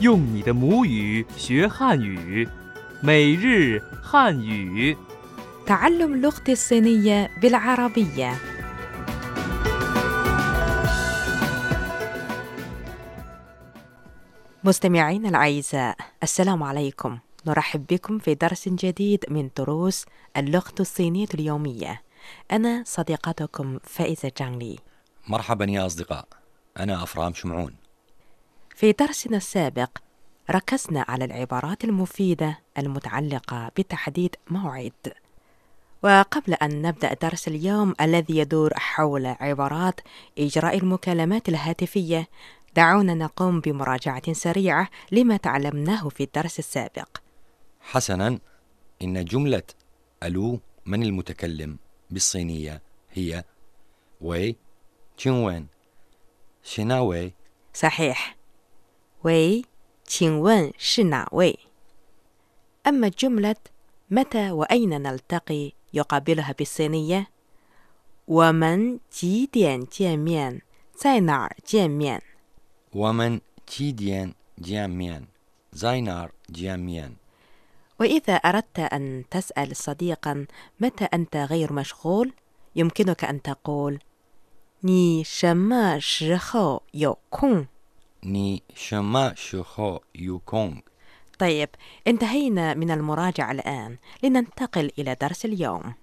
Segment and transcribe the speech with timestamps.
[0.00, 2.48] 用你的母语学汉语，
[3.02, 4.96] 每日汉语。
[5.66, 8.34] تعلم اللغة الصينية بالعربية
[14.64, 20.04] مستمعينا الأعزاء السلام عليكم نرحب بكم في درس جديد من دروس
[20.36, 22.02] اللغة الصينية اليومية
[22.52, 24.78] أنا صديقتكم فائزة جانلي
[25.28, 26.28] مرحبا يا أصدقاء
[26.78, 27.74] أنا أفرام شمعون
[28.79, 29.89] في درسنا السابق
[30.51, 35.13] ركزنا على العبارات المفيدة المتعلقة بتحديد موعد.
[36.03, 39.99] وقبل أن نبدأ درس اليوم الذي يدور حول عبارات
[40.37, 42.27] إجراء المكالمات الهاتفية
[42.75, 47.17] دعونا نقوم بمراجعة سريعة لما تعلمناه في الدرس السابق.
[47.81, 48.39] حسنا
[49.01, 49.63] إن جملة
[50.23, 51.77] ألو من المتكلم
[52.09, 53.43] بالصينية هي
[54.21, 54.55] 喂，
[55.17, 55.67] 请问
[56.63, 57.33] 是哪位.
[57.73, 58.38] صحيح.
[59.22, 59.64] وي
[60.06, 61.58] 请问是哪位
[62.86, 63.56] أما جملة
[64.10, 67.26] متى وأين نلتقي يقابلها بالصينية
[68.26, 70.62] 我们几点见面
[70.94, 72.22] 在哪儿见面
[72.92, 75.24] ومن تيديان جياميان
[75.72, 77.14] زاينار جياميان
[78.00, 80.46] وإذا أردت أن تسأل صديقا
[80.80, 82.32] متى أنت غير مشغول
[82.76, 83.98] يمكنك أن تقول
[84.80, 87.66] 你什么时候有空
[88.22, 90.80] ني شما شخو يوكونغ
[91.38, 91.68] طيب
[92.06, 95.94] انتهينا من المراجعة الآن لننتقل إلى درس اليوم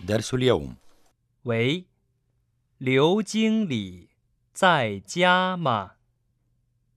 [0.00, 0.76] درس اليوم
[1.44, 1.84] 喂，
[2.78, 4.10] 刘经理
[4.52, 5.92] 在家吗？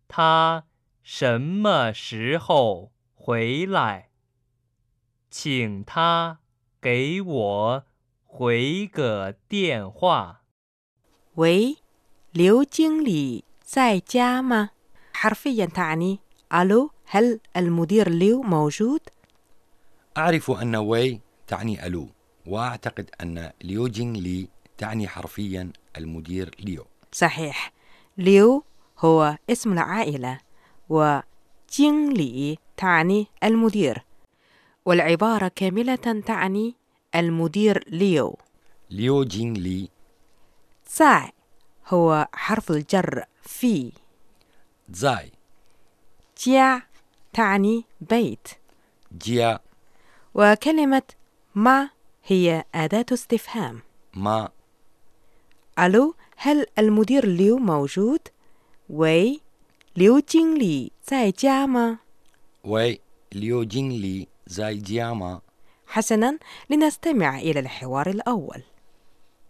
[0.07, 0.63] 他
[1.03, 4.09] 什么时候回来？
[5.31, 6.39] 请他
[6.81, 7.85] 给我
[8.25, 10.41] 回个电话。
[11.35, 11.77] 喂
[12.31, 14.71] 刘经理在家吗
[15.13, 16.19] حرفيا تعني
[16.53, 18.99] ألو هل المدير ليو موجود؟
[20.17, 22.09] أعرف أن وي تعني ألو
[22.45, 27.73] وأعتقد أن ليوجين لي تعني حرفيا المدير ليو صحيح
[28.17, 28.63] ليو
[28.99, 30.39] هو اسم العائلة
[30.89, 34.03] وجينلي تعني المدير
[34.84, 36.74] والعبارة كاملة تعني
[37.14, 38.38] المدير ليو.
[38.90, 39.88] 刘经理.
[40.96, 41.32] 在
[41.88, 43.92] هو حرف الجر في.
[44.90, 45.32] 在
[46.38, 46.82] 家
[47.32, 48.48] تعني بيت.
[49.18, 49.60] 家
[50.34, 51.02] وكلمة
[51.54, 51.90] 吗
[52.24, 53.82] هي أداة استفهام.
[54.14, 54.48] 吗.
[55.78, 58.20] ألو هل المدير ليو موجود؟
[58.90, 59.40] 喂，
[59.96, 60.90] 刘经理.
[61.10, 61.98] 在家吗
[62.64, 63.00] وي
[63.32, 64.31] ليو جين لي.
[64.51, 65.41] زاي جياما
[65.87, 66.39] حسنا
[66.69, 68.63] لنستمع إلى الحوار الأول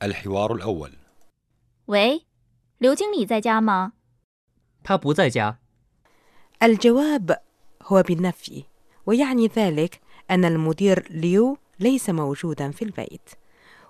[0.04, 0.92] الحوار الأول
[1.88, 2.24] 喂，
[2.80, 3.94] 刘经理在家吗？
[4.84, 5.58] 他不在家。
[6.64, 7.38] الجواب
[7.84, 8.64] هو بالنفي
[9.06, 13.30] ويعني ذلك أن المدير ليو ليس موجودا في البيت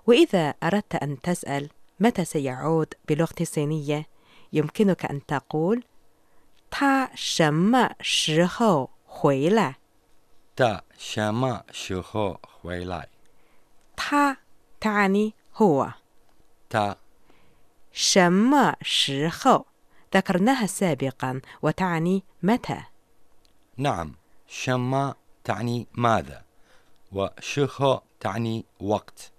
[0.06, 1.70] وإذا أردت أن تسأل
[2.00, 4.06] متى سيعود بلغة الصينية
[4.52, 5.82] يمكنك أن تقول
[6.70, 9.78] 他什么时候回来
[10.56, 13.06] تا شاما شخو خويلاي
[13.96, 14.36] 他
[14.80, 15.92] تعني هو
[16.70, 16.96] تا
[17.92, 19.66] 什么时候
[20.14, 22.80] ذكرناها سابقا وتعني متى
[23.76, 24.14] نعم
[24.48, 25.14] شما
[25.44, 26.44] تعني ماذا
[27.12, 29.32] وشخو تعني وقت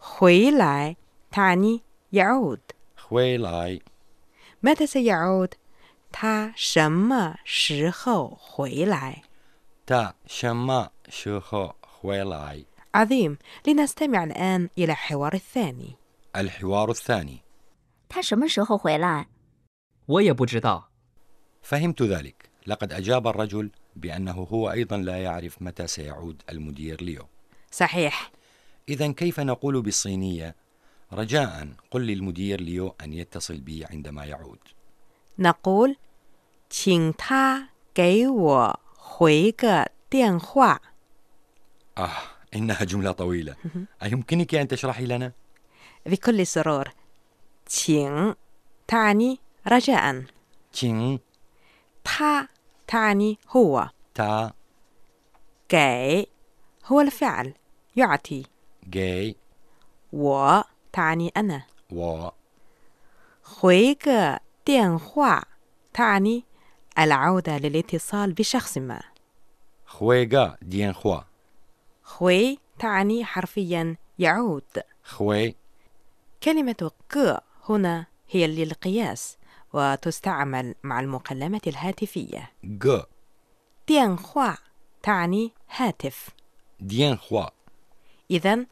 [0.00, 0.96] 回来
[1.32, 1.82] تعني
[2.12, 2.60] يعود
[2.96, 3.82] خويلاي
[4.62, 5.54] متى سيعود
[6.12, 9.22] 他什么时候回来
[9.90, 15.96] تا شما شخو خويلاي عظيم لنستمع الآن إلى الحوار الثاني
[16.36, 17.42] الحوار الثاني
[18.08, 19.26] 他什么时候回来？
[20.06, 20.90] 我也不知道。
[21.62, 27.26] فهمت ذلك لقد أجاب الرجل بأنه هو أيضا لا يعرف متى سيعود المدير ليو
[27.70, 28.30] صحيح
[28.88, 30.56] إذا كيف نقول بالصينية
[31.12, 34.58] رجاء قل للمدير ليو أن يتصل بي عندما يعود
[35.38, 35.96] نقول
[36.68, 38.80] 请他给我
[39.20, 40.80] 回个电话
[41.98, 42.10] آه
[42.54, 43.56] إنها جملة طويلة
[44.02, 45.32] أيمكنك أن تشرحي لنا؟
[46.06, 46.92] بكل سرور
[47.70, 48.34] 请
[48.88, 50.24] تعني رجاء
[50.72, 51.18] تشين
[52.08, 52.46] 他
[52.86, 54.52] تعني هو تا
[55.68, 56.26] 给
[56.84, 57.54] هو الفعل
[57.96, 58.42] يعطي
[58.86, 59.36] جاي
[60.14, 62.28] 我 تعني أنا و
[63.42, 65.42] 回个电话
[65.94, 66.44] تعني
[66.98, 69.02] العودة للاتصال بشخص ما
[69.91, 71.21] خويغا ديان خوا.
[72.03, 74.63] خوي تعني حرفيا يعود.
[75.03, 75.55] خوي.
[76.43, 79.37] كلمة ك هنا هي للقياس
[79.73, 82.51] وتستعمل مع المكالمة الهاتفية.
[82.63, 82.99] ج
[83.87, 84.53] ديان خوا
[85.03, 86.29] تعني هاتف.
[86.79, 87.45] ديان خوا.
[88.31, 88.65] إذا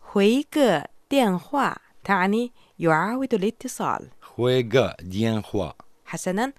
[0.00, 1.74] خوي ك ديان خوا
[2.04, 4.10] تعني يعاود الاتصال.
[4.22, 5.70] خوي ك ديان خوا.
[6.06, 6.52] حسنا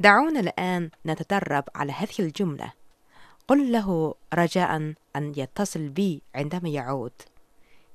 [0.00, 2.81] دعونا الآن نتدرب على هذه الجملة.
[3.51, 7.11] قل له رجاء أن يتصل بي عندما يعود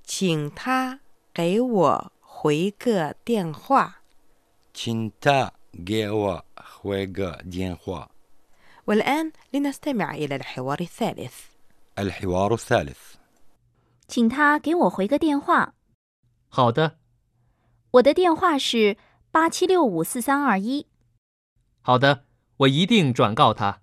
[0.06, 1.00] 请他
[1.34, 4.02] 给我回个电话
[4.74, 8.06] تشنتا جيوا خوي ج ديان خوا
[8.86, 11.34] والآن لنستمع إلى الحوار الثالث
[11.98, 12.98] الحوار الثالث
[14.08, 15.74] 请他给我回个电话，
[16.48, 16.96] 好的，
[17.92, 18.96] 我的电话是
[19.30, 20.86] 八七六五四三二一。
[21.80, 22.24] 好的，
[22.58, 23.80] 我一定转告他。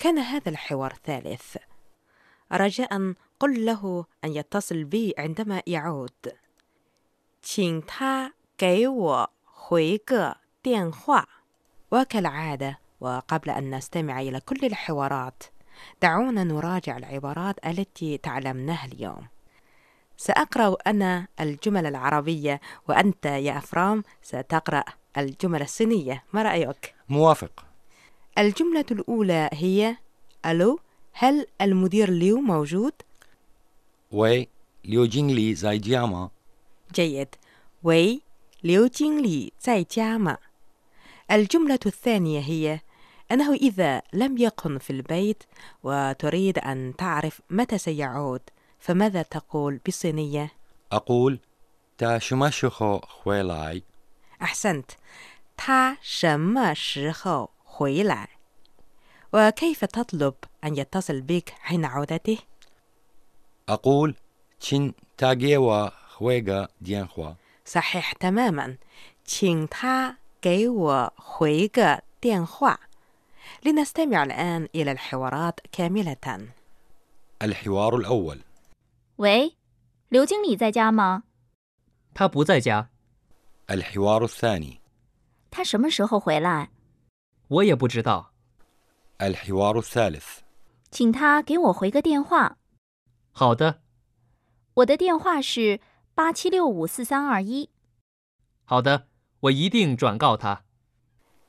[0.00, 1.56] كان هذا الحوار الثالث
[2.52, 6.34] رجاء قل له أن يتصل بي عندما يعود
[7.42, 11.28] 请他给我回个电话
[11.90, 15.42] وكالعادة وقبل أن نستمع إلى كل الحوارات
[16.02, 19.26] دعونا نراجع العبارات التي تعلمناها اليوم
[20.16, 24.84] سأقرأ أنا الجمل العربية وأنت يا أفرام ستقرأ
[25.18, 27.66] الجمل الصينية ما رأيك؟ موافق
[28.37, 29.97] الجملة الأولى هي
[30.45, 30.79] ألو
[31.13, 32.93] هل المدير ليو موجود؟
[34.11, 34.47] 喂，
[34.85, 36.29] 刘经理在家吗.
[36.93, 37.27] جيد.
[37.83, 38.21] 喂，
[38.63, 40.37] 刘经理在家吗.
[41.31, 42.79] الجملة الثانية هي
[43.31, 45.43] أنه إذا لم يكن في البيت
[45.83, 48.41] وتريد أن تعرف متى سيعود
[48.79, 50.51] فماذا تقول بالصينية؟
[50.91, 51.39] أقول
[51.97, 53.83] تا شما شخو خويلاي
[54.41, 54.91] أحسنت.
[55.57, 57.47] تا شما شخو.
[57.80, 58.28] 回来
[59.32, 60.34] وكيف تطلب
[60.64, 62.38] أن يتصل بك حين عودته؟
[63.68, 64.14] أقول
[64.60, 67.34] تشن تا جيوا خوي ج ديان خوا
[67.64, 68.76] صحيح تماما
[69.26, 72.78] 请他给我回个电话
[73.64, 76.48] لنستمع الآن إلى الحوارات كاملة
[77.42, 78.40] الحوار الأول
[79.16, 79.54] 喂，
[80.08, 81.24] 刘经理在家吗？
[82.14, 82.88] 他不在家，
[83.68, 84.78] الحوار الثاني
[85.50, 86.70] 他什么时候回来？
[87.50, 88.32] 我也不知道。
[89.18, 90.42] الحوار الثالث
[90.90, 92.56] 请他给我回个电话，
[93.32, 93.80] 好的，
[94.74, 95.80] 我的电话是
[96.14, 97.70] 八七六五四三二一。
[98.64, 99.06] 好的，
[99.40, 100.62] 我一定转告他。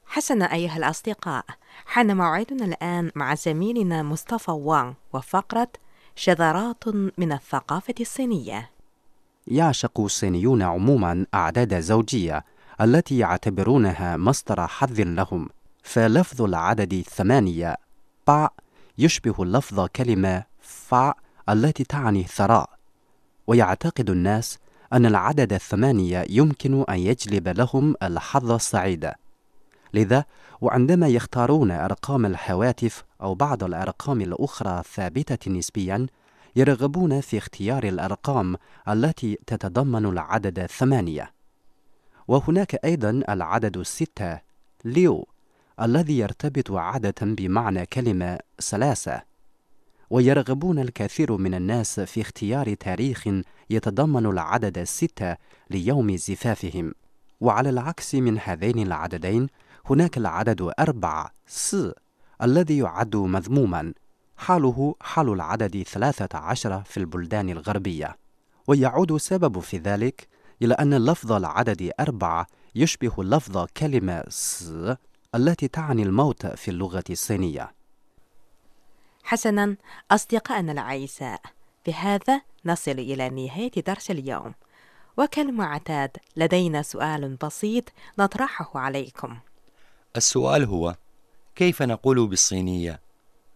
[0.06, 1.46] حسنا أيها الأصدقاء
[1.86, 5.72] حان موعدنا الآن مع زميلنا مصطفى وان وفقرة
[6.16, 6.88] شذرات
[7.18, 8.72] من الثقافة الصينية
[9.48, 12.46] يعشق الصينيون عموما أعداد زوجية
[12.82, 15.50] التي يعتبرونها مصدر حظ لهم
[15.83, 17.77] فلفظ العدد ثمانية
[18.27, 18.51] با
[18.99, 21.15] يشبه لفظ كلمة فا
[21.49, 22.71] التي تعني ثراء.
[23.47, 24.59] ويعتقد الناس
[24.93, 29.13] أن العدد الثمانية يمكن أن يجلب لهم الحظ السعيد.
[29.95, 30.25] لذا
[30.61, 36.07] وعندما يختارون أرقام الهواتف أو بعض الأرقام الأخرى ثابتة نسبيا
[36.57, 38.57] يرغبون في اختيار الأرقام
[38.89, 41.33] التي تتضمن العدد ثمانية
[42.29, 44.41] وهناك أيضا العدد الستة
[44.85, 45.27] ليو.
[45.81, 49.23] الذي يرتبط عادة بمعنى كلمة ثلاثة
[50.11, 53.29] ويرغبون الكثير من الناس في اختيار تاريخ
[53.71, 55.37] يتضمن العدد الستة
[55.71, 56.95] ليوم زفافهم.
[57.41, 59.47] وعلى العكس من هذين العددين
[59.91, 61.77] هناك العدد أربعة س
[62.43, 63.93] الذي يعد مذموما
[64.37, 68.17] حاله حال العدد ثلاثة عشر في البلدان الغربية.
[68.67, 70.29] ويعود السبب في ذلك
[70.63, 74.73] إلى أن لفظ العدد أربعة يشبه لفظ كلمة س
[75.35, 77.75] التي تعني الموت في اللغة الصينية.
[79.25, 79.77] حسنا
[80.11, 81.41] أصدقائنا الأعزاء
[81.87, 84.55] بهذا نصل إلى نهاية درس اليوم.
[85.17, 87.85] وكالمعتاد لدينا سؤال بسيط
[88.19, 89.39] نطرحه عليكم.
[90.17, 90.97] السؤال هو
[91.57, 93.01] كيف نقول بالصينية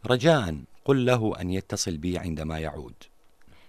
[0.07, 2.95] رجاء قل له أن يتصل بي عندما يعود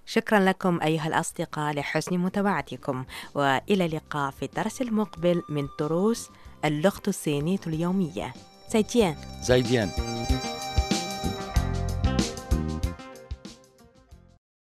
[0.06, 6.30] شكرا لكم أيها الأصدقاء لحسن متابعتكم وإلى اللقاء في الدرس المقبل من دروس
[6.68, 8.34] اللغة الصينية اليومية
[8.70, 9.16] 再见。
[9.44, 9.90] زايديان